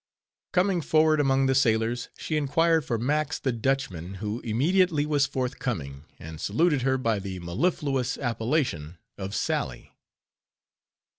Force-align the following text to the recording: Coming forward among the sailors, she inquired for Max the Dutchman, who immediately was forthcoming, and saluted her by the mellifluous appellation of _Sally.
Coming 0.51 0.81
forward 0.81 1.19
among 1.19 1.45
the 1.45 1.53
sailors, 1.53 2.09
she 2.17 2.35
inquired 2.35 2.81
for 2.83 2.97
Max 2.97 3.37
the 3.37 3.51
Dutchman, 3.51 4.15
who 4.15 4.39
immediately 4.39 5.05
was 5.05 5.27
forthcoming, 5.27 6.05
and 6.17 6.41
saluted 6.41 6.81
her 6.81 6.97
by 6.97 7.19
the 7.19 7.37
mellifluous 7.39 8.17
appellation 8.17 8.97
of 9.19 9.33
_Sally. 9.33 9.91